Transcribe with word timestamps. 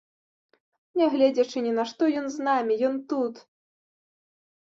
Нягледзячы 1.01 1.57
ні 1.65 1.73
на 1.77 1.85
што 1.91 2.03
ён 2.21 2.25
з 2.35 2.47
намі, 2.47 2.73
ён 2.89 2.95
тут. 3.13 3.35